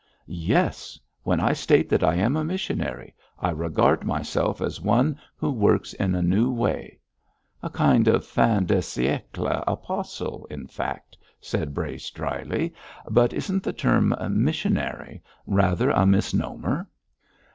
'Yes! 0.25 0.99
When 1.21 1.39
I 1.39 1.53
state 1.53 1.87
that 1.89 2.03
I 2.03 2.15
am 2.15 2.35
a 2.35 2.43
missionary, 2.43 3.13
I 3.37 3.51
regard 3.51 4.03
myself 4.03 4.59
as 4.59 4.81
one 4.81 5.19
who 5.37 5.51
works 5.51 5.93
in 5.93 6.15
a 6.15 6.23
new 6.23 6.51
way.' 6.51 6.97
'A 7.61 7.69
kind 7.69 8.07
of 8.07 8.25
fin 8.25 8.65
de 8.65 8.77
siècle 8.77 9.63
apostle, 9.67 10.47
in 10.49 10.65
fact,' 10.65 11.19
said 11.39 11.75
Brace, 11.75 12.09
dryly. 12.09 12.73
'But 13.11 13.31
isn't 13.31 13.61
the 13.61 13.73
term 13.73 14.15
"missionary" 14.27 15.21
rather 15.45 15.91
a 15.91 16.07
misnomer?' 16.07 16.89